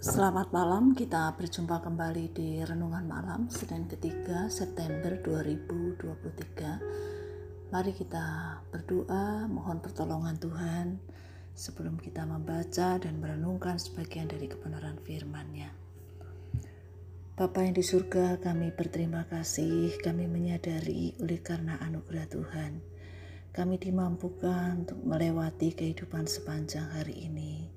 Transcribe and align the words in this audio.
Selamat 0.00 0.48
malam, 0.48 0.96
kita 0.96 1.36
berjumpa 1.36 1.84
kembali 1.84 2.32
di 2.32 2.64
Renungan 2.64 3.04
Malam 3.04 3.52
Senin 3.52 3.84
ketiga 3.84 4.48
September 4.48 5.20
2023 5.20 7.68
Mari 7.68 7.92
kita 7.92 8.24
berdoa, 8.72 9.44
mohon 9.52 9.84
pertolongan 9.84 10.40
Tuhan 10.40 10.96
Sebelum 11.52 12.00
kita 12.00 12.24
membaca 12.24 12.96
dan 12.96 13.20
merenungkan 13.20 13.76
sebagian 13.76 14.24
dari 14.24 14.48
kebenaran 14.48 14.96
firman-Nya. 15.04 15.68
Bapa 17.36 17.60
yang 17.60 17.76
di 17.76 17.84
surga, 17.84 18.40
kami 18.40 18.72
berterima 18.72 19.28
kasih, 19.28 20.00
kami 20.00 20.24
menyadari 20.24 21.12
oleh 21.20 21.44
karena 21.44 21.76
anugerah 21.76 22.24
Tuhan. 22.24 22.80
Kami 23.52 23.76
dimampukan 23.76 24.80
untuk 24.80 25.04
melewati 25.04 25.76
kehidupan 25.76 26.24
sepanjang 26.24 26.88
hari 26.88 27.28
ini 27.28 27.69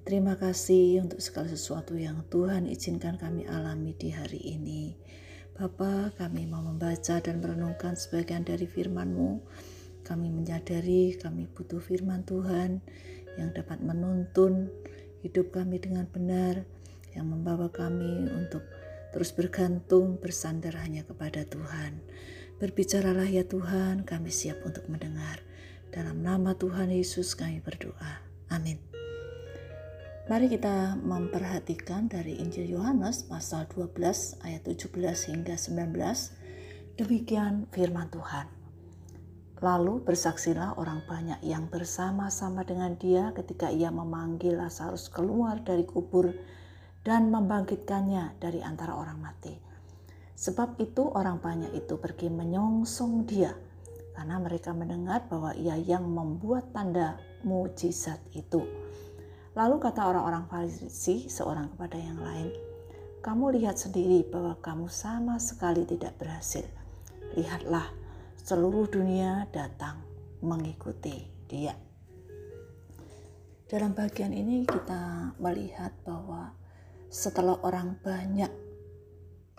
Terima 0.00 0.32
kasih 0.40 1.04
untuk 1.04 1.20
segala 1.20 1.52
sesuatu 1.52 1.92
yang 1.92 2.24
Tuhan 2.32 2.64
izinkan 2.64 3.20
kami 3.20 3.44
alami 3.44 3.92
di 3.92 4.08
hari 4.08 4.40
ini. 4.40 4.96
Bapa, 5.52 6.16
kami 6.16 6.48
mau 6.48 6.64
membaca 6.64 7.20
dan 7.20 7.36
merenungkan 7.44 8.00
sebagian 8.00 8.40
dari 8.40 8.64
firman-Mu. 8.64 9.44
Kami 10.00 10.32
menyadari 10.32 11.20
kami 11.20 11.44
butuh 11.52 11.84
firman 11.84 12.24
Tuhan 12.24 12.80
yang 13.36 13.52
dapat 13.52 13.84
menuntun 13.84 14.72
hidup 15.20 15.52
kami 15.52 15.76
dengan 15.76 16.08
benar, 16.08 16.64
yang 17.12 17.28
membawa 17.28 17.68
kami 17.68 18.24
untuk 18.32 18.64
terus 19.12 19.36
bergantung 19.36 20.16
bersandar 20.16 20.80
hanya 20.80 21.04
kepada 21.04 21.44
Tuhan. 21.44 22.00
Berbicaralah 22.56 23.28
ya 23.28 23.44
Tuhan, 23.44 24.08
kami 24.08 24.32
siap 24.32 24.64
untuk 24.64 24.88
mendengar. 24.88 25.44
Dalam 25.92 26.24
nama 26.24 26.56
Tuhan 26.56 26.88
Yesus 26.88 27.36
kami 27.36 27.60
berdoa. 27.60 28.24
Amin. 28.48 28.89
Mari 30.28 30.52
kita 30.52 31.00
memperhatikan 31.00 32.04
dari 32.04 32.36
Injil 32.36 32.76
Yohanes 32.76 33.24
pasal 33.24 33.64
12 33.72 34.44
ayat 34.44 34.68
17 34.68 34.92
hingga 35.32 35.56
19. 35.56 35.96
Demikian 37.00 37.64
firman 37.72 38.12
Tuhan. 38.12 38.44
Lalu 39.64 40.04
bersaksilah 40.04 40.76
orang 40.76 41.00
banyak 41.08 41.40
yang 41.40 41.72
bersama-sama 41.72 42.68
dengan 42.68 43.00
dia 43.00 43.32
ketika 43.32 43.72
ia 43.72 43.88
memanggil 43.88 44.60
Lazarus 44.60 45.08
keluar 45.08 45.64
dari 45.64 45.88
kubur 45.88 46.36
dan 47.00 47.32
membangkitkannya 47.32 48.36
dari 48.36 48.60
antara 48.60 48.92
orang 48.92 49.24
mati. 49.24 49.56
Sebab 50.36 50.76
itu 50.84 51.08
orang 51.08 51.40
banyak 51.40 51.72
itu 51.72 51.96
pergi 51.96 52.28
menyongsong 52.28 53.24
dia 53.24 53.56
karena 54.12 54.36
mereka 54.36 54.76
mendengar 54.76 55.24
bahwa 55.32 55.56
ia 55.56 55.80
yang 55.80 56.04
membuat 56.04 56.76
tanda 56.76 57.16
mujizat 57.40 58.20
itu. 58.36 58.89
Lalu 59.60 59.76
kata 59.76 60.08
orang-orang 60.08 60.48
Farisi 60.48 61.28
seorang 61.28 61.76
kepada 61.76 62.00
yang 62.00 62.16
lain, 62.16 62.48
"Kamu 63.20 63.52
lihat 63.52 63.76
sendiri 63.76 64.24
bahwa 64.24 64.56
kamu 64.56 64.88
sama 64.88 65.36
sekali 65.36 65.84
tidak 65.84 66.16
berhasil. 66.16 66.64
Lihatlah, 67.36 67.92
seluruh 68.40 68.88
dunia 68.88 69.44
datang 69.52 70.00
mengikuti 70.40 71.28
Dia." 71.44 71.76
Dalam 73.68 73.92
bagian 73.92 74.32
ini 74.32 74.64
kita 74.64 75.36
melihat 75.36 75.92
bahwa 76.08 76.56
setelah 77.12 77.60
orang 77.60 78.00
banyak 78.00 78.48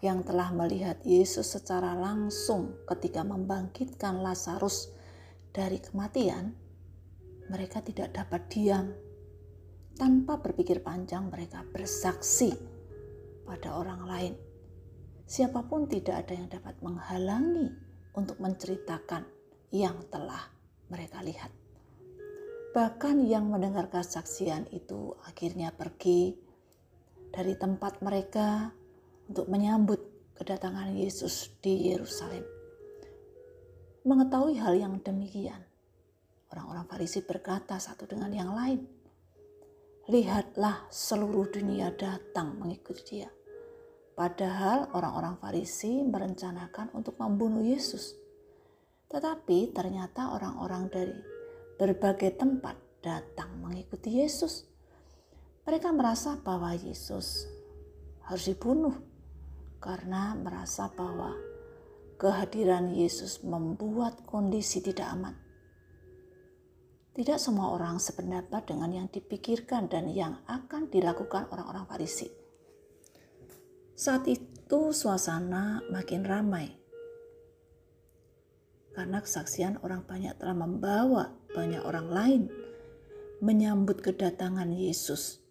yang 0.02 0.26
telah 0.26 0.50
melihat 0.50 0.98
Yesus 1.06 1.46
secara 1.46 1.94
langsung 1.94 2.74
ketika 2.90 3.22
membangkitkan 3.22 4.18
Lazarus 4.18 4.90
dari 5.54 5.78
kematian, 5.78 6.58
mereka 7.54 7.86
tidak 7.86 8.18
dapat 8.18 8.50
diam 8.50 9.11
tanpa 9.96 10.40
berpikir 10.40 10.84
panjang, 10.84 11.28
mereka 11.28 11.64
bersaksi 11.68 12.54
pada 13.48 13.76
orang 13.76 14.02
lain. 14.08 14.34
Siapa 15.28 15.64
pun 15.64 15.88
tidak 15.88 16.28
ada 16.28 16.34
yang 16.36 16.50
dapat 16.52 16.76
menghalangi 16.84 17.72
untuk 18.16 18.40
menceritakan 18.44 19.24
yang 19.72 20.04
telah 20.12 20.52
mereka 20.92 21.24
lihat. 21.24 21.52
Bahkan 22.72 23.28
yang 23.28 23.52
mendengar 23.52 23.92
kesaksian 23.92 24.68
itu 24.72 25.16
akhirnya 25.28 25.76
pergi 25.76 26.36
dari 27.32 27.56
tempat 27.56 28.00
mereka 28.04 28.72
untuk 29.32 29.48
menyambut 29.48 30.00
kedatangan 30.36 30.92
Yesus 30.96 31.52
di 31.64 31.92
Yerusalem. 31.92 32.44
Mengetahui 34.04 34.60
hal 34.60 34.76
yang 34.76 35.00
demikian, 35.00 35.64
orang-orang 36.52 36.88
Farisi 36.88 37.24
berkata 37.24 37.80
satu 37.80 38.08
dengan 38.08 38.32
yang 38.36 38.52
lain, 38.52 38.84
lihatlah 40.10 40.90
seluruh 40.90 41.54
dunia 41.54 41.94
datang 41.94 42.58
mengikuti 42.58 43.22
dia. 43.22 43.30
Padahal 44.18 44.90
orang-orang 44.98 45.38
Farisi 45.38 46.02
merencanakan 46.02 46.94
untuk 46.98 47.22
membunuh 47.22 47.62
Yesus. 47.62 48.18
Tetapi 49.10 49.74
ternyata 49.76 50.34
orang-orang 50.34 50.84
dari 50.90 51.16
berbagai 51.78 52.38
tempat 52.38 52.78
datang 53.02 53.62
mengikuti 53.62 54.22
Yesus. 54.22 54.66
Mereka 55.66 55.94
merasa 55.94 56.38
bahwa 56.42 56.74
Yesus 56.74 57.46
harus 58.26 58.46
dibunuh 58.50 58.98
karena 59.82 60.34
merasa 60.38 60.90
bahwa 60.94 61.34
kehadiran 62.22 62.94
Yesus 62.94 63.42
membuat 63.42 64.22
kondisi 64.26 64.82
tidak 64.82 65.10
aman. 65.10 65.34
Tidak 67.12 67.36
semua 67.36 67.76
orang 67.76 68.00
sependapat 68.00 68.72
dengan 68.72 68.88
yang 68.88 69.08
dipikirkan 69.12 69.92
dan 69.92 70.08
yang 70.08 70.40
akan 70.48 70.88
dilakukan 70.88 71.44
orang-orang 71.52 71.84
Farisi. 71.84 72.32
Saat 74.00 74.32
itu 74.32 74.96
suasana 74.96 75.84
makin 75.92 76.24
ramai 76.24 76.72
karena 78.96 79.20
kesaksian 79.20 79.84
orang 79.84 80.08
banyak 80.08 80.40
telah 80.40 80.56
membawa 80.56 81.36
banyak 81.52 81.84
orang 81.84 82.08
lain 82.08 82.42
menyambut 83.44 84.00
kedatangan 84.00 84.72
Yesus. 84.72 85.44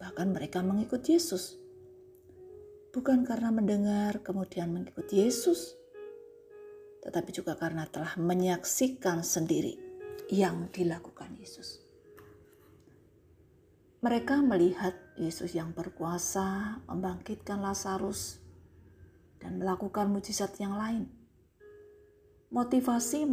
Bahkan 0.00 0.32
mereka 0.32 0.64
mengikut 0.64 1.04
Yesus. 1.04 1.60
Bukan 2.88 3.28
karena 3.28 3.52
mendengar 3.52 4.24
kemudian 4.24 4.72
mengikut 4.72 5.12
Yesus, 5.12 5.76
tetapi 7.04 7.36
juga 7.36 7.52
karena 7.52 7.84
telah 7.84 8.16
menyaksikan 8.16 9.20
sendiri 9.20 9.83
yang 10.34 10.66
dilakukan 10.74 11.38
Yesus. 11.38 11.78
Mereka 14.02 14.42
melihat 14.44 14.92
Yesus 15.16 15.54
yang 15.54 15.72
berkuasa 15.72 16.76
membangkitkan 16.90 17.62
Lazarus 17.62 18.42
dan 19.38 19.62
melakukan 19.62 20.10
mujizat 20.10 20.58
yang 20.60 20.76
lain. 20.76 21.08
Motivasi 22.52 23.24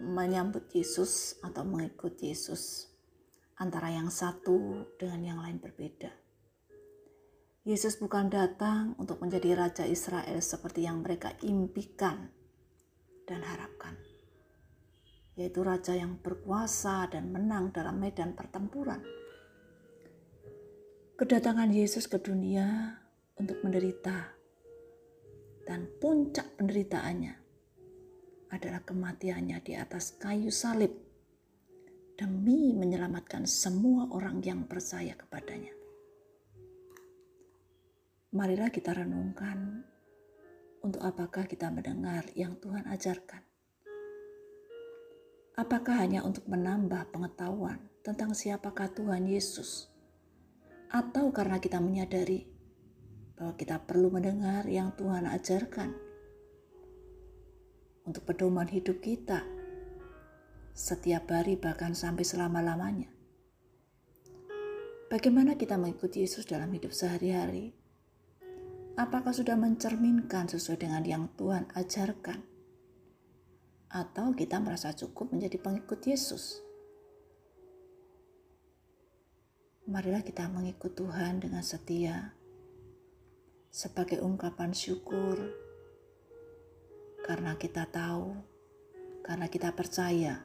menyambut 0.00 0.70
Yesus 0.72 1.36
atau 1.44 1.66
mengikut 1.66 2.16
Yesus 2.22 2.88
antara 3.60 3.92
yang 3.92 4.08
satu 4.08 4.88
dengan 4.96 5.20
yang 5.22 5.38
lain 5.44 5.60
berbeda. 5.60 6.10
Yesus 7.64 8.00
bukan 8.00 8.32
datang 8.32 8.96
untuk 8.96 9.20
menjadi 9.20 9.56
raja 9.56 9.84
Israel 9.84 10.40
seperti 10.40 10.88
yang 10.88 11.04
mereka 11.04 11.32
impikan 11.44 12.32
dan 13.24 13.40
harapkan 13.40 13.96
yaitu 15.34 15.66
raja 15.66 15.98
yang 15.98 16.18
berkuasa 16.22 17.10
dan 17.10 17.30
menang 17.34 17.74
dalam 17.74 17.98
medan 17.98 18.38
pertempuran. 18.38 19.02
Kedatangan 21.14 21.70
Yesus 21.70 22.06
ke 22.10 22.18
dunia 22.18 22.98
untuk 23.38 23.58
menderita 23.62 24.34
dan 25.66 25.86
puncak 25.98 26.54
penderitaannya 26.58 27.34
adalah 28.50 28.82
kematiannya 28.86 29.58
di 29.62 29.74
atas 29.74 30.14
kayu 30.18 30.50
salib 30.50 30.90
demi 32.14 32.70
menyelamatkan 32.70 33.42
semua 33.46 34.06
orang 34.14 34.38
yang 34.46 34.70
percaya 34.70 35.18
kepadanya. 35.18 35.74
Marilah 38.34 38.70
kita 38.70 38.94
renungkan 38.94 39.82
untuk 40.82 41.02
apakah 41.02 41.46
kita 41.46 41.70
mendengar 41.70 42.26
yang 42.34 42.58
Tuhan 42.58 42.86
ajarkan 42.90 43.53
Apakah 45.54 46.02
hanya 46.02 46.26
untuk 46.26 46.50
menambah 46.50 47.14
pengetahuan 47.14 47.78
tentang 48.02 48.34
siapakah 48.34 48.90
Tuhan 48.90 49.30
Yesus? 49.30 49.86
Atau 50.90 51.30
karena 51.30 51.62
kita 51.62 51.78
menyadari 51.78 52.50
bahwa 53.38 53.54
kita 53.54 53.78
perlu 53.86 54.10
mendengar 54.10 54.66
yang 54.66 54.90
Tuhan 54.98 55.30
ajarkan 55.30 55.94
untuk 58.02 58.22
pedoman 58.26 58.66
hidup 58.66 58.98
kita 58.98 59.46
setiap 60.74 61.30
hari 61.30 61.54
bahkan 61.54 61.94
sampai 61.94 62.26
selama-lamanya. 62.26 63.14
Bagaimana 65.06 65.54
kita 65.54 65.78
mengikuti 65.78 66.26
Yesus 66.26 66.50
dalam 66.50 66.74
hidup 66.74 66.90
sehari-hari? 66.90 67.70
Apakah 68.98 69.30
sudah 69.30 69.54
mencerminkan 69.54 70.50
sesuai 70.50 70.82
dengan 70.82 71.06
yang 71.06 71.30
Tuhan 71.38 71.70
ajarkan? 71.78 72.53
Atau 73.94 74.34
kita 74.34 74.58
merasa 74.58 74.90
cukup 74.90 75.30
menjadi 75.30 75.62
pengikut 75.62 76.02
Yesus. 76.02 76.64
marilah 79.84 80.24
kita 80.24 80.48
mengikut 80.48 80.96
Tuhan 80.96 81.44
dengan 81.44 81.60
setia 81.60 82.32
sebagai 83.68 84.24
ungkapan 84.24 84.72
syukur 84.72 85.36
karena 87.24 87.56
kita 87.56 87.88
tahu, 87.88 88.32
karena 89.24 89.48
kita 89.48 89.72
percaya 89.72 90.44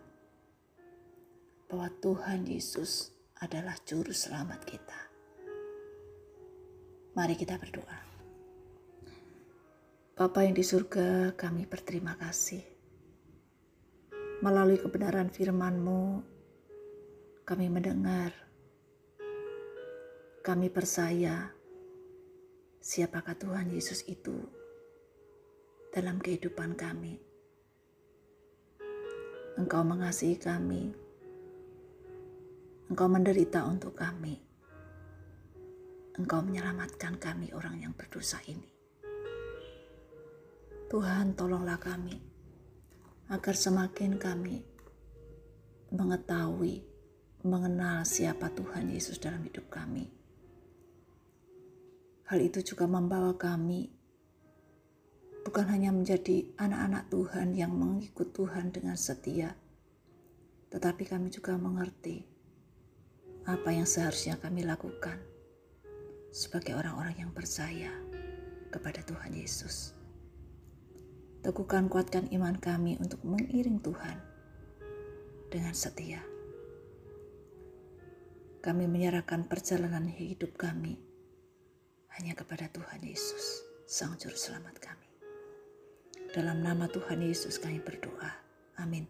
bahwa 1.67 1.91
Tuhan 1.99 2.47
Yesus 2.47 3.11
adalah 3.39 3.75
juru 3.83 4.11
selamat 4.11 4.63
kita. 4.63 4.99
Mari 7.15 7.35
kita 7.35 7.59
berdoa. 7.59 7.99
Bapa 10.15 10.43
yang 10.43 10.55
di 10.55 10.63
surga, 10.63 11.35
kami 11.35 11.67
berterima 11.67 12.15
kasih. 12.15 12.78
Melalui 14.39 14.79
kebenaran 14.79 15.27
firman-Mu, 15.27 16.23
kami 17.43 17.67
mendengar 17.67 18.31
kami 20.39 20.71
percaya 20.71 21.51
siapakah 22.79 23.35
Tuhan 23.35 23.67
Yesus 23.67 24.07
itu 24.07 24.39
dalam 25.91 26.23
kehidupan 26.23 26.79
kami. 26.79 27.19
Engkau 29.59 29.83
mengasihi 29.83 30.39
kami. 30.39 30.87
Engkau 32.87 33.11
menderita 33.11 33.67
untuk 33.67 33.99
kami. 33.99 34.39
Engkau 36.15 36.47
menyelamatkan 36.47 37.19
kami 37.19 37.51
orang 37.51 37.83
yang 37.83 37.91
berdosa 37.91 38.39
ini. 38.47 38.71
Tuhan 40.87 41.35
tolonglah 41.35 41.75
kami 41.75 42.28
agar 43.29 43.55
semakin 43.55 44.17
kami 44.17 44.65
mengetahui, 45.93 46.85
mengenal 47.45 48.03
siapa 48.03 48.49
Tuhan 48.51 48.89
Yesus 48.89 49.17
dalam 49.21 49.41
hidup 49.45 49.69
kami 49.71 50.19
Hal 52.29 52.45
itu 52.45 52.61
juga 52.61 52.85
membawa 52.85 53.33
kami 53.33 53.89
bukan 55.41 55.65
hanya 55.65 55.89
menjadi 55.89 56.45
anak-anak 56.61 57.09
Tuhan 57.09 57.57
yang 57.57 57.73
mengikut 57.73 58.29
Tuhan 58.37 58.69
dengan 58.69 58.93
setia, 58.93 59.57
tetapi 60.69 61.09
kami 61.09 61.33
juga 61.33 61.57
mengerti 61.57 62.21
apa 63.49 63.73
yang 63.73 63.89
seharusnya 63.89 64.37
kami 64.37 64.61
lakukan 64.61 65.17
sebagai 66.29 66.77
orang-orang 66.77 67.17
yang 67.17 67.33
percaya 67.33 67.89
kepada 68.69 69.01
Tuhan 69.01 69.33
Yesus. 69.33 69.97
Teguhkan 71.39 71.87
kuatkan 71.87 72.27
iman 72.35 72.59
kami 72.59 72.99
untuk 72.99 73.23
mengiring 73.23 73.79
Tuhan 73.79 74.19
dengan 75.47 75.71
setia. 75.71 76.19
Kami 78.59 78.91
menyerahkan 78.91 79.47
perjalanan 79.47 80.11
hidup 80.11 80.59
kami 80.59 80.99
hanya 82.19 82.35
kepada 82.35 82.67
Tuhan 82.67 82.99
Yesus, 83.07 83.63
Sang 83.87 84.19
Juru 84.19 84.35
Selamat 84.35 84.83
kami. 84.83 85.07
Dalam 86.35 86.59
nama 86.59 86.91
Tuhan 86.91 87.23
Yesus 87.23 87.55
kami 87.55 87.79
berdoa. 87.79 88.35
Amin. 88.75 89.07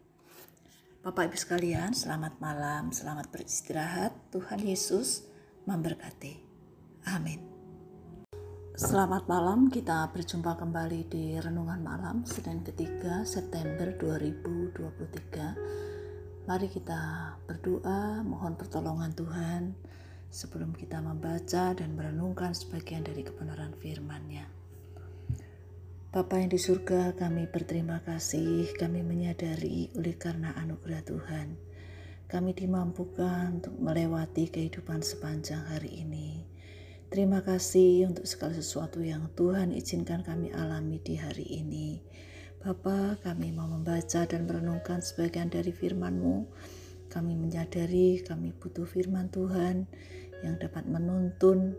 Bapak 1.02 1.34
Ibu 1.34 1.38
sekalian, 1.40 1.98
selamat 1.98 2.38
malam, 2.38 2.94
selamat 2.94 3.34
beristirahat. 3.34 4.14
Tuhan 4.30 4.62
Yesus 4.62 5.26
memberkati. 5.66 6.46
Amin. 7.10 7.49
Selamat 8.80 9.28
malam, 9.28 9.68
kita 9.68 10.08
berjumpa 10.08 10.56
kembali 10.56 11.12
di 11.12 11.36
Renungan 11.36 11.84
Malam 11.84 12.24
Senin 12.24 12.64
ketiga 12.64 13.28
September 13.28 13.92
2023. 13.92 16.48
Mari 16.48 16.72
kita 16.72 17.36
berdoa, 17.44 18.24
mohon 18.24 18.56
pertolongan 18.56 19.12
Tuhan 19.12 19.76
sebelum 20.32 20.72
kita 20.72 21.04
membaca 21.04 21.76
dan 21.76 21.92
merenungkan 21.92 22.56
sebagian 22.56 23.04
dari 23.04 23.28
kebenaran 23.28 23.76
firman-Nya. 23.76 24.48
Bapa 26.16 26.40
yang 26.40 26.48
di 26.48 26.56
surga, 26.56 27.20
kami 27.20 27.52
berterima 27.52 28.00
kasih, 28.08 28.80
kami 28.80 29.04
menyadari 29.04 29.92
oleh 30.00 30.16
karena 30.16 30.56
anugerah 30.56 31.04
Tuhan, 31.04 31.48
kami 32.32 32.56
dimampukan 32.56 33.60
untuk 33.60 33.76
melewati 33.76 34.48
kehidupan 34.48 35.04
sepanjang 35.04 35.68
hari 35.68 36.00
ini. 36.00 36.39
Terima 37.10 37.42
kasih 37.42 38.06
untuk 38.06 38.30
segala 38.30 38.54
sesuatu 38.54 39.02
yang 39.02 39.34
Tuhan 39.34 39.74
izinkan 39.74 40.22
kami 40.22 40.54
alami 40.54 41.02
di 41.02 41.18
hari 41.18 41.42
ini. 41.42 41.98
Bapa, 42.62 43.18
kami 43.26 43.50
mau 43.50 43.66
membaca 43.66 44.30
dan 44.30 44.46
merenungkan 44.46 45.02
sebagian 45.02 45.50
dari 45.50 45.74
firman-Mu. 45.74 46.46
Kami 47.10 47.34
menyadari 47.34 48.22
kami 48.22 48.54
butuh 48.54 48.86
firman 48.86 49.26
Tuhan 49.34 49.90
yang 50.46 50.62
dapat 50.62 50.86
menuntun 50.86 51.74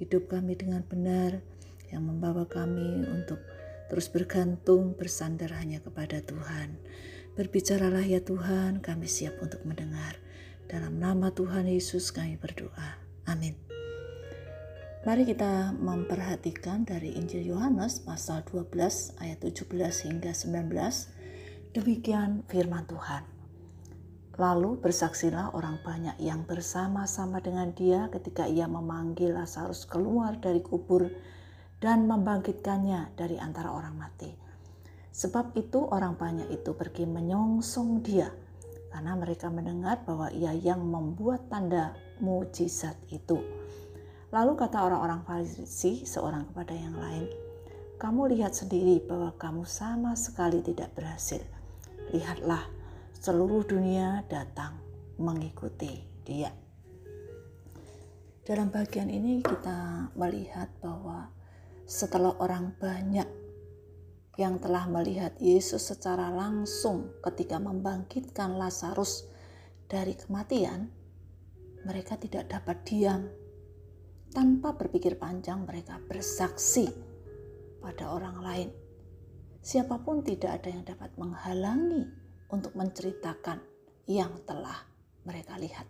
hidup 0.00 0.32
kami 0.32 0.56
dengan 0.56 0.80
benar, 0.88 1.44
yang 1.92 2.08
membawa 2.08 2.48
kami 2.48 3.04
untuk 3.04 3.36
terus 3.92 4.08
bergantung 4.08 4.96
bersandar 4.96 5.60
hanya 5.60 5.84
kepada 5.84 6.24
Tuhan. 6.24 6.80
Berbicaralah 7.36 8.08
ya 8.08 8.24
Tuhan, 8.24 8.80
kami 8.80 9.04
siap 9.04 9.44
untuk 9.44 9.60
mendengar. 9.68 10.16
Dalam 10.72 10.96
nama 10.96 11.28
Tuhan 11.36 11.68
Yesus 11.68 12.16
kami 12.16 12.40
berdoa. 12.40 12.96
Amin. 13.28 13.69
Mari 15.00 15.24
kita 15.24 15.72
memperhatikan 15.80 16.84
dari 16.84 17.16
Injil 17.16 17.56
Yohanes 17.56 18.04
pasal 18.04 18.44
12 18.44 19.16
ayat 19.16 19.40
17 19.40 19.64
hingga 20.04 20.36
19. 20.36 21.72
Demikian 21.72 22.44
firman 22.44 22.84
Tuhan. 22.84 23.24
Lalu 24.36 24.76
bersaksilah 24.76 25.56
orang 25.56 25.80
banyak 25.80 26.20
yang 26.20 26.44
bersama-sama 26.44 27.40
dengan 27.40 27.72
dia 27.72 28.12
ketika 28.12 28.44
ia 28.44 28.68
memanggil 28.68 29.32
Lazarus 29.32 29.88
keluar 29.88 30.36
dari 30.36 30.60
kubur 30.60 31.08
dan 31.80 32.04
membangkitkannya 32.04 33.16
dari 33.16 33.40
antara 33.40 33.72
orang 33.72 33.96
mati. 33.96 34.28
Sebab 35.16 35.56
itu 35.56 35.80
orang 35.80 36.20
banyak 36.20 36.52
itu 36.52 36.76
pergi 36.76 37.08
menyongsong 37.08 38.04
dia 38.04 38.28
karena 38.92 39.16
mereka 39.16 39.48
mendengar 39.48 40.04
bahwa 40.04 40.28
ia 40.28 40.52
yang 40.52 40.84
membuat 40.84 41.48
tanda 41.48 41.96
mujizat 42.20 43.00
itu. 43.08 43.40
Lalu 44.30 44.52
kata 44.54 44.86
orang-orang 44.86 45.26
Farisi 45.26 46.06
seorang 46.06 46.46
kepada 46.50 46.74
yang 46.74 46.94
lain, 46.94 47.26
"Kamu 47.98 48.30
lihat 48.30 48.54
sendiri 48.54 49.02
bahwa 49.02 49.34
kamu 49.34 49.66
sama 49.66 50.14
sekali 50.14 50.62
tidak 50.62 50.94
berhasil. 50.94 51.42
Lihatlah, 52.14 52.66
seluruh 53.20 53.66
dunia 53.66 54.22
datang 54.30 54.80
mengikuti 55.20 56.00
dia. 56.24 56.48
Dalam 58.40 58.72
bagian 58.72 59.12
ini 59.12 59.44
kita 59.44 60.10
melihat 60.16 60.72
bahwa 60.80 61.28
setelah 61.84 62.34
orang 62.40 62.72
banyak 62.80 63.28
yang 64.40 64.56
telah 64.56 64.88
melihat 64.88 65.36
Yesus 65.36 65.92
secara 65.92 66.32
langsung 66.32 67.12
ketika 67.20 67.60
membangkitkan 67.60 68.56
Lazarus 68.56 69.28
dari 69.84 70.16
kematian, 70.16 70.88
mereka 71.84 72.16
tidak 72.16 72.48
dapat 72.48 72.80
diam. 72.88 73.39
Tanpa 74.30 74.78
berpikir 74.78 75.18
panjang, 75.18 75.66
mereka 75.66 75.98
bersaksi 76.06 76.86
pada 77.82 78.14
orang 78.14 78.38
lain. 78.38 78.70
Siapa 79.58 79.98
pun 80.00 80.22
tidak 80.22 80.62
ada 80.62 80.68
yang 80.70 80.86
dapat 80.86 81.10
menghalangi 81.18 82.06
untuk 82.54 82.78
menceritakan 82.78 83.58
yang 84.06 84.30
telah 84.46 84.86
mereka 85.26 85.58
lihat. 85.58 85.86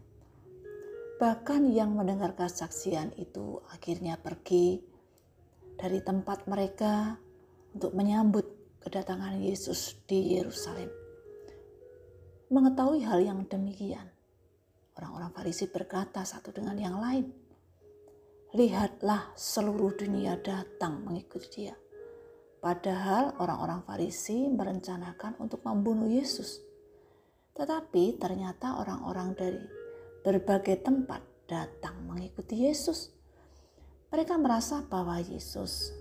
Bahkan 1.20 1.68
yang 1.68 1.92
mendengar 1.92 2.32
kesaksian 2.32 3.12
itu 3.20 3.60
akhirnya 3.68 4.16
pergi 4.16 4.80
dari 5.76 6.00
tempat 6.00 6.48
mereka 6.48 7.20
untuk 7.76 7.92
menyambut 7.92 8.44
kedatangan 8.80 9.36
Yesus 9.36 10.00
di 10.08 10.40
Yerusalem. 10.40 10.88
Mengetahui 12.48 13.04
hal 13.04 13.20
yang 13.20 13.44
demikian, 13.44 14.08
orang-orang 14.96 15.30
Farisi 15.30 15.68
berkata 15.68 16.24
satu 16.24 16.50
dengan 16.50 16.74
yang 16.80 16.96
lain, 16.98 17.39
"Lihatlah, 18.50 19.34
seluruh 19.38 19.94
dunia 19.94 20.38
datang 20.42 21.06
mengikuti 21.06 21.48
Dia." 21.54 21.76
Padahal 22.60 23.40
orang-orang 23.40 23.80
Farisi 23.88 24.44
merencanakan 24.52 25.40
untuk 25.40 25.64
membunuh 25.64 26.12
Yesus. 26.12 26.60
Tetapi 27.56 28.20
ternyata 28.20 28.76
orang-orang 28.76 29.32
dari 29.32 29.62
berbagai 30.20 30.84
tempat 30.84 31.24
datang 31.48 32.04
mengikuti 32.04 32.68
Yesus. 32.68 33.08
Mereka 34.12 34.36
merasa 34.36 34.84
bahwa 34.84 35.16
Yesus 35.24 35.94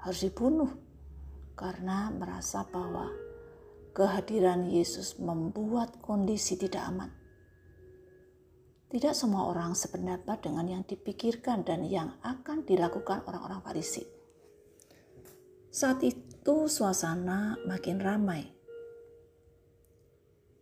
harus 0.00 0.20
dibunuh 0.22 0.70
karena 1.58 2.08
merasa 2.14 2.64
bahwa 2.64 3.10
kehadiran 3.92 4.70
Yesus 4.70 5.18
membuat 5.20 5.98
kondisi 6.00 6.56
tidak 6.56 6.86
aman. 6.86 7.19
Tidak 8.90 9.14
semua 9.14 9.46
orang 9.46 9.78
sependapat 9.78 10.42
dengan 10.42 10.66
yang 10.66 10.82
dipikirkan 10.82 11.62
dan 11.62 11.86
yang 11.86 12.18
akan 12.26 12.66
dilakukan 12.66 13.22
orang-orang 13.22 13.62
Farisi. 13.62 14.02
Saat 15.70 16.02
itu 16.02 16.66
suasana 16.66 17.54
makin 17.70 18.02
ramai 18.02 18.50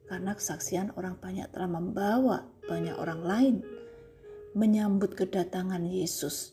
karena 0.05 0.37
kesaksian 0.37 0.93
orang 1.01 1.17
banyak 1.17 1.49
telah 1.49 1.73
membawa 1.73 2.45
banyak 2.69 3.01
orang 3.01 3.25
lain 3.25 3.57
menyambut 4.53 5.17
kedatangan 5.17 5.89
Yesus. 5.89 6.53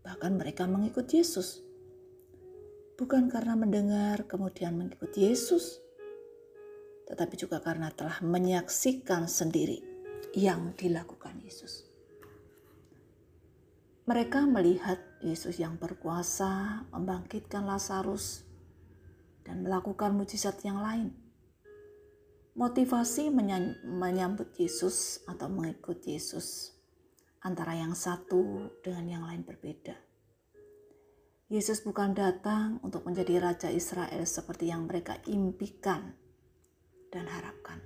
Bahkan 0.00 0.40
mereka 0.40 0.64
mengikut 0.64 1.04
Yesus. 1.12 1.60
Bukan 2.96 3.28
karena 3.28 3.60
mendengar 3.60 4.24
kemudian 4.24 4.72
mengikut 4.72 5.12
Yesus, 5.20 5.84
tetapi 7.12 7.36
juga 7.36 7.60
karena 7.60 7.92
telah 7.92 8.24
menyaksikan 8.24 9.28
sendiri 9.28 9.91
yang 10.32 10.72
dilakukan 10.76 11.40
Yesus. 11.44 11.88
Mereka 14.02 14.50
melihat 14.50 14.98
Yesus 15.22 15.62
yang 15.62 15.78
berkuasa 15.78 16.82
membangkitkan 16.90 17.62
Lazarus 17.62 18.42
dan 19.46 19.62
melakukan 19.62 20.10
mujizat 20.16 20.58
yang 20.66 20.82
lain. 20.82 21.14
Motivasi 22.58 23.32
menyambut 23.86 24.52
Yesus 24.58 25.24
atau 25.24 25.48
mengikut 25.48 26.04
Yesus 26.04 26.76
antara 27.40 27.74
yang 27.78 27.96
satu 27.96 28.70
dengan 28.84 29.06
yang 29.08 29.24
lain 29.24 29.42
berbeda. 29.42 29.96
Yesus 31.52 31.84
bukan 31.84 32.16
datang 32.16 32.80
untuk 32.80 33.04
menjadi 33.04 33.36
raja 33.36 33.68
Israel 33.68 34.24
seperti 34.24 34.72
yang 34.72 34.88
mereka 34.88 35.20
impikan 35.28 36.16
dan 37.12 37.28
harapkan, 37.28 37.76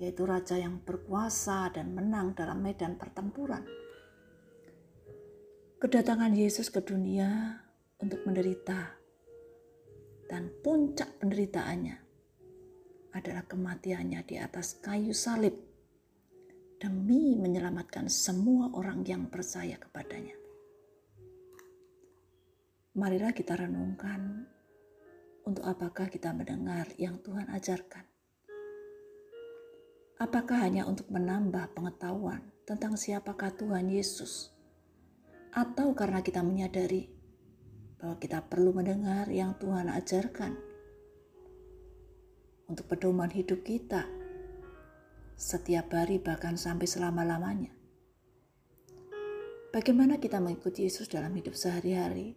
yaitu 0.00 0.24
raja 0.24 0.56
yang 0.56 0.80
berkuasa 0.80 1.68
dan 1.76 1.92
menang 1.92 2.32
dalam 2.32 2.64
medan 2.64 2.96
pertempuran. 2.96 3.62
Kedatangan 5.76 6.32
Yesus 6.32 6.72
ke 6.72 6.80
dunia 6.80 7.60
untuk 8.00 8.24
menderita, 8.24 8.96
dan 10.30 10.48
puncak 10.64 11.20
penderitaannya 11.20 11.96
adalah 13.12 13.44
kematiannya 13.44 14.20
di 14.24 14.40
atas 14.40 14.80
kayu 14.80 15.12
salib 15.12 15.52
demi 16.80 17.36
menyelamatkan 17.36 18.08
semua 18.08 18.72
orang 18.72 19.04
yang 19.04 19.28
percaya 19.28 19.76
kepadanya. 19.76 20.32
Marilah 22.96 23.34
kita 23.36 23.54
renungkan 23.54 24.48
untuk 25.46 25.62
apakah 25.66 26.10
kita 26.10 26.30
mendengar 26.30 26.88
yang 26.96 27.18
Tuhan 27.22 27.50
ajarkan. 27.50 28.09
Apakah 30.20 30.68
hanya 30.68 30.84
untuk 30.84 31.08
menambah 31.08 31.72
pengetahuan 31.72 32.44
tentang 32.68 32.92
siapakah 32.92 33.56
Tuhan 33.56 33.88
Yesus? 33.88 34.52
Atau 35.48 35.96
karena 35.96 36.20
kita 36.20 36.44
menyadari 36.44 37.08
bahwa 37.96 38.20
kita 38.20 38.44
perlu 38.44 38.76
mendengar 38.76 39.32
yang 39.32 39.56
Tuhan 39.56 39.88
ajarkan 39.88 40.52
untuk 42.68 42.84
pedoman 42.84 43.32
hidup 43.32 43.64
kita 43.64 44.04
setiap 45.40 45.88
hari 45.96 46.20
bahkan 46.20 46.60
sampai 46.60 46.84
selama-lamanya. 46.84 47.72
Bagaimana 49.72 50.20
kita 50.20 50.36
mengikuti 50.36 50.84
Yesus 50.84 51.08
dalam 51.08 51.32
hidup 51.32 51.56
sehari-hari? 51.56 52.36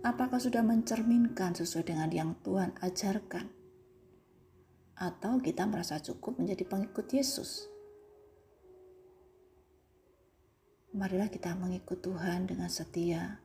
Apakah 0.00 0.40
sudah 0.40 0.64
mencerminkan 0.64 1.52
sesuai 1.52 1.92
dengan 1.92 2.08
yang 2.08 2.30
Tuhan 2.40 2.72
ajarkan? 2.80 3.63
Atau 4.94 5.42
kita 5.42 5.66
merasa 5.66 5.98
cukup 5.98 6.38
menjadi 6.38 6.62
pengikut 6.62 7.10
Yesus? 7.10 7.66
Marilah 10.94 11.26
kita 11.26 11.58
mengikut 11.58 11.98
Tuhan 11.98 12.46
dengan 12.46 12.70
setia 12.70 13.42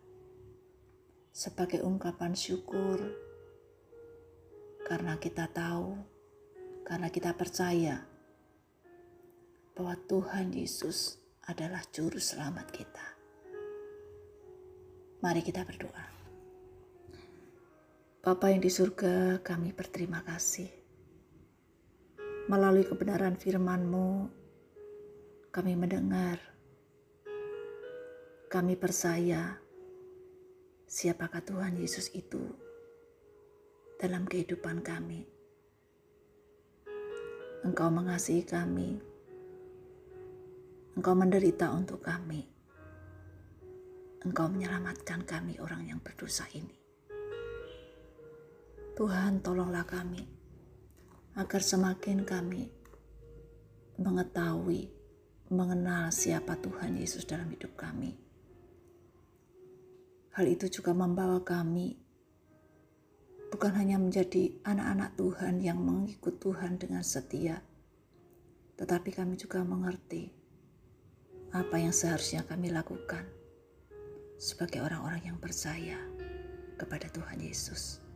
sebagai 1.34 1.82
ungkapan 1.82 2.38
syukur 2.38 3.02
karena 4.86 5.18
kita 5.18 5.50
tahu, 5.50 5.98
karena 6.86 7.10
kita 7.10 7.34
percaya 7.34 8.06
bahwa 9.74 9.98
Tuhan 10.06 10.54
Yesus 10.54 11.18
adalah 11.50 11.82
Juru 11.90 12.22
Selamat 12.22 12.70
kita. 12.70 13.06
Mari 15.26 15.42
kita 15.42 15.66
berdoa. 15.66 16.06
Bapa 18.22 18.54
yang 18.54 18.62
di 18.62 18.70
surga, 18.70 19.42
kami 19.42 19.74
berterima 19.74 20.22
kasih. 20.22 20.79
Melalui 22.50 22.82
kebenaran 22.82 23.38
firman-Mu, 23.38 24.26
kami 25.54 25.78
mendengar, 25.78 26.42
kami 28.50 28.74
percaya 28.74 29.54
siapakah 30.90 31.46
Tuhan 31.46 31.78
Yesus 31.78 32.10
itu 32.18 32.42
dalam 34.02 34.26
kehidupan 34.26 34.82
kami. 34.82 35.30
Engkau 37.70 37.94
mengasihi 37.94 38.42
kami. 38.42 38.98
Engkau 40.98 41.14
menderita 41.14 41.70
untuk 41.70 42.02
kami. 42.02 42.50
Engkau 44.26 44.50
menyelamatkan 44.50 45.22
kami 45.22 45.62
orang 45.62 45.86
yang 45.86 46.02
berdosa 46.02 46.50
ini. 46.58 46.82
Tuhan 48.98 49.38
tolonglah 49.46 49.86
kami 49.86 50.39
agar 51.40 51.64
semakin 51.64 52.28
kami 52.28 52.68
mengetahui, 53.96 54.92
mengenal 55.48 56.12
siapa 56.12 56.60
Tuhan 56.60 57.00
Yesus 57.00 57.24
dalam 57.24 57.48
hidup 57.48 57.80
kami. 57.80 58.12
Hal 60.36 60.52
itu 60.52 60.68
juga 60.68 60.92
membawa 60.92 61.40
kami 61.40 61.96
bukan 63.56 63.72
hanya 63.72 63.96
menjadi 63.96 64.52
anak-anak 64.68 65.16
Tuhan 65.16 65.64
yang 65.64 65.80
mengikut 65.80 66.44
Tuhan 66.44 66.76
dengan 66.76 67.08
setia, 67.08 67.64
tetapi 68.76 69.16
kami 69.16 69.40
juga 69.40 69.64
mengerti 69.64 70.28
apa 71.56 71.80
yang 71.80 71.96
seharusnya 71.96 72.44
kami 72.44 72.68
lakukan 72.68 73.24
sebagai 74.36 74.84
orang-orang 74.84 75.24
yang 75.24 75.40
percaya 75.40 75.96
kepada 76.76 77.08
Tuhan 77.08 77.40
Yesus. 77.40 78.09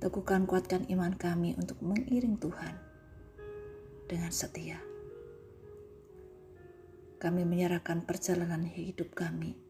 Teguhkan 0.00 0.48
kuatkan 0.48 0.88
iman 0.88 1.12
kami 1.12 1.52
untuk 1.60 1.76
mengiring 1.84 2.40
Tuhan 2.40 2.72
dengan 4.08 4.32
setia. 4.32 4.80
Kami 7.20 7.44
menyerahkan 7.44 8.08
perjalanan 8.08 8.64
hidup 8.64 9.12
kami 9.12 9.60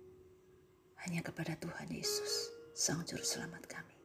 hanya 1.03 1.27
kepada 1.27 1.59
Tuhan 1.59 1.91
Yesus, 1.91 2.55
Sang 2.79 3.03
Juru 3.03 3.27
Selamat 3.27 3.67
kami. 3.67 3.99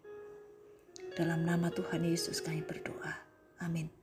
Dalam 1.14 1.46
nama 1.46 1.70
Tuhan 1.70 2.02
Yesus 2.02 2.42
kami 2.42 2.66
berdoa. 2.66 3.14
Amin. 3.62 3.94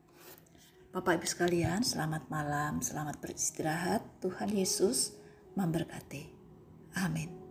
Bapak 0.94 1.18
Ibu 1.18 1.26
sekalian, 1.26 1.82
selamat 1.82 2.30
malam, 2.30 2.86
selamat 2.86 3.18
beristirahat. 3.18 4.06
Tuhan 4.22 4.54
Yesus 4.54 5.18
memberkati. 5.58 6.30
Amin. 7.02 7.41